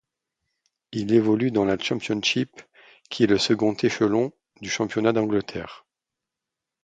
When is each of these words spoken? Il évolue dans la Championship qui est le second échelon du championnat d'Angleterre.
Il 0.93 1.13
évolue 1.13 1.51
dans 1.51 1.63
la 1.65 1.77
Championship 1.77 2.63
qui 3.11 3.23
est 3.25 3.27
le 3.27 3.37
second 3.37 3.75
échelon 3.75 4.33
du 4.59 4.67
championnat 4.67 5.11
d'Angleterre. 5.13 5.85